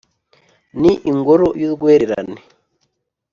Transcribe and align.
ni 0.81 0.91
ingoro 1.09 1.47
y’urwererane 1.61 2.39